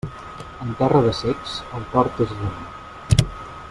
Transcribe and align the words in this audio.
En 0.63 0.71
terra 0.79 1.03
de 1.09 1.13
cecs, 1.19 1.53
el 1.81 1.87
tort 1.93 2.25
és 2.27 2.35
rei. 2.41 3.29